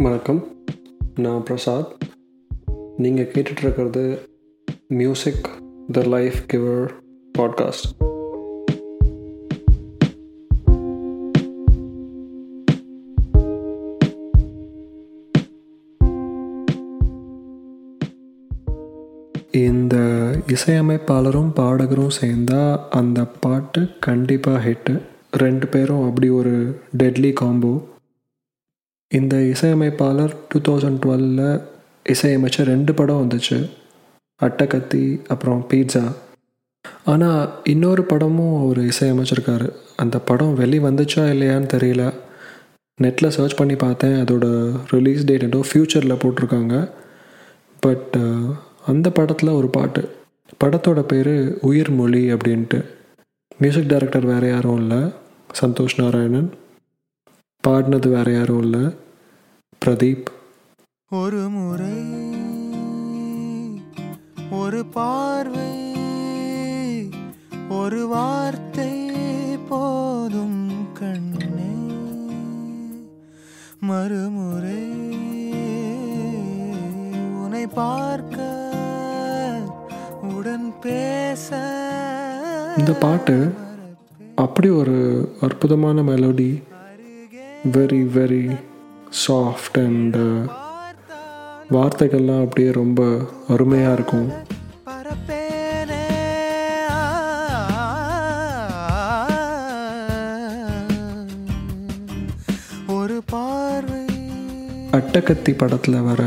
வணக்கம். 0.00 0.46
நான் 1.14 1.42
பிரசாத். 1.42 1.92
நீங்கள் 2.96 3.30
கேட்டுட்ருக்கிறது 3.34 4.18
music 4.88 5.48
the 5.92 6.02
life 6.02 6.34
giver 6.52 6.90
podcast 7.38 8.08
இந்த 19.50 19.96
இசையமைப்பாளரும் 20.46 21.52
பாடகரும் 21.56 22.10
சேர்ந்தால் 22.10 22.88
அந்த 22.90 23.26
பாட்டு 23.40 23.88
கண்டிப்பாக 24.00 24.68
ஹிட்டு 24.68 25.02
ரெண்டு 25.30 25.66
பேரும் 25.66 26.08
அப்படி 26.08 26.28
ஒரு 26.28 26.80
டெட்லி 26.98 27.32
காம்போ 27.32 27.80
இந்த 29.14 29.36
இசையமைப்பாளர் 29.36 30.34
டூ 30.48 30.58
தௌசண்ட் 30.60 30.98
டுவெலில் 31.04 31.62
இசையமைச்ச 32.08 32.64
ரெண்டு 32.64 32.94
படம் 32.94 33.28
வந்துச்சு. 33.28 33.70
அட்டக்கத்தி 34.42 35.20
அப்புறம் 35.26 35.66
பீட்சா. 35.70 36.12
ஆனால் 37.04 37.60
இன்னொரு 37.64 38.04
படமும் 38.04 38.62
அவர் 38.62 38.78
இசையமைச்சிருக்காரு. 38.78 39.72
அந்த 39.96 40.18
படம் 40.18 40.54
வெளி 40.54 40.78
வந்துச்சா 40.78 41.24
இல்லையான்னு 41.32 41.68
தெரியல. 41.74 42.14
நெட்டில் 43.02 43.28
சர்ச் 43.28 43.54
பண்ணி 43.54 43.76
பார்த்தேன். 43.76 44.24
அதோட 44.24 44.72
ரிலீஸ் 44.88 45.24
டேட் 45.24 45.42
ஏதோ 45.42 45.64
ஃப்யூச்சரில் 45.72 46.20
போட்டிருக்காங்க. 46.22 46.90
பட் 47.80 48.16
அந்த 48.86 49.10
படத்தில் 49.10 49.48
ஒரு 49.48 49.68
பாட்டு. 49.68 50.08
படத்தோட 50.64 51.00
பேர் 51.02 51.58
உயிர் 51.60 51.90
மொழி 51.90 52.32
அப்படின்ட்டு. 52.32 52.84
மியூசிக் 53.58 53.88
டைரக்டர் 53.88 54.24
வேறு 54.24 54.48
யாரும் 54.48 54.76
இல்லை. 54.76 55.10
சந்தோஷ் 55.60 56.02
நாராயணன். 56.02 56.50
பாடினது 57.68 58.08
வேறு 58.08 58.32
யாரும் 58.32 58.62
இல்லை. 58.62 58.94
பிரதீப். 59.86 60.26
ஒரு 61.08 61.48
முறை 61.48 61.98
ஒரு 64.50 64.86
பார்வை 64.86 65.70
ஒரு 67.68 68.06
வார்த்தை 68.06 69.10
போதும் 69.68 70.92
கண்ணே. 70.92 71.70
மறுமுறை 73.80 74.82
உன்னை 77.42 77.66
பார்க்க 77.66 78.38
உடன் 80.22 80.78
பேச 80.80 81.48
இந்த 82.78 82.92
பாட்டு 82.92 83.54
அப்படி 84.34 84.68
ஒரு 84.68 84.98
அற்புதமான 85.40 86.02
melody 86.02 86.62
very 87.72 88.02
very 88.16 88.56
soft 89.10 89.78
and 89.84 90.16
வார்த்தைகள்லாம் 91.70 92.42
அப்படியே 92.42 92.72
ரொம்ப 92.72 93.00
அருமையாக 93.48 93.92
இருக்கும். 93.92 94.28
பரப்பேனே 94.86 96.02
ஒரு 102.86 103.22
பார்வை. 103.26 104.04
அட்டக்கத்தி 104.92 105.54
படத்தில் 105.56 106.00
வர 106.00 106.22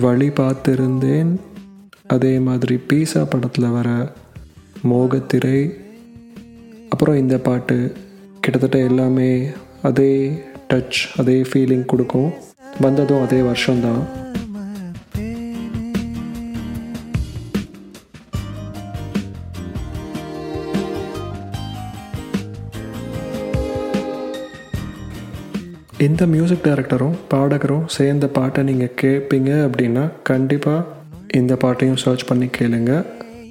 வழி 0.00 0.28
பார்த்திருந்தேன். 0.28 1.32
அதே 2.06 2.38
மாதிரி 2.38 2.76
பீஸா 2.88 3.24
படத்தில் 3.30 3.68
வர 3.68 4.12
மோகத்திரை. 4.90 5.60
அப்புறம் 6.90 7.16
இந்த 7.16 7.38
பாட்டு 7.38 7.96
கிட்டத்தட்ட 8.40 8.78
எல்லாமே 8.78 9.48
அதே 9.82 10.42
டச் 10.72 11.00
அதே 11.16 11.36
ஃபீலிங் 11.42 11.84
கொடுக்கும். 11.84 12.30
வந்ததும் 12.80 13.24
அதே 13.26 13.40
வருஷம்தான். 13.40 14.02
இந்த 26.06 26.26
மியூசிக் 26.26 26.64
டைரக்டரும் 26.64 27.16
பாடகரும் 27.30 27.86
சேர்ந்த 27.86 28.26
பாட்டை 28.36 28.64
நீங்கள் 28.64 28.94
கேட்பீங்க 29.00 29.50
அப்படின்னா 29.68 30.04
கண்டிப்பாக 30.22 30.86
இந்த 31.34 31.56
பாட்டையும் 31.56 32.02
சர்ச் 32.04 32.24
பண்ணி 32.24 32.48
கேளுங்க. 32.58 32.92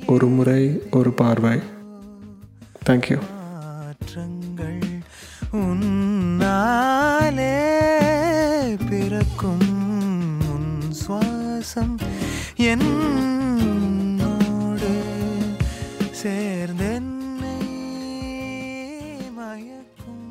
ஒரு 0.08 0.28
முறை 0.28 0.62
ஒரு 0.91 1.12
பார்வை. 1.22 1.56
தேங்க்யூ 2.86 3.18
மாற்றங்கள் 3.31 4.84
சுவாசம் 11.66 11.94
என்னோடு 12.65 12.91
சேர்ந்தென்னை 16.21 17.56
மயக்கும் 19.38 20.28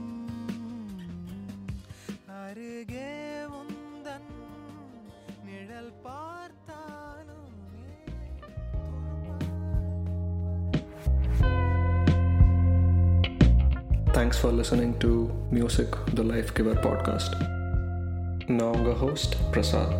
அருகே 2.37 3.09
உந்தன் 3.57 4.29
நிழல் 5.47 5.93
பார்த்தாலும் 6.05 7.51
thanks 14.11 14.41
for 14.41 14.55
listening 14.55 14.95
to 14.99 15.13
music 15.51 15.97
the 16.15 16.29
life 16.31 16.51
giver 16.53 16.81
podcast 16.81 17.37
நான் 18.51 18.71
உங்கள் 18.71 18.99
ஹோஸ்ட் 18.99 19.35
பிரசாத் 19.51 19.97